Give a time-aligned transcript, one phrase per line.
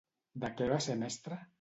[0.45, 1.43] De què va ser mestra?